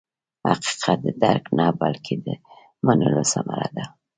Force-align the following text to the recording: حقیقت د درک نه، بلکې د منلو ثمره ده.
حقیقت 0.49 0.97
د 1.05 1.07
درک 1.23 1.45
نه، 1.57 1.67
بلکې 1.81 2.15
د 2.25 2.27
منلو 2.85 3.23
ثمره 3.31 3.69
ده. 3.75 3.85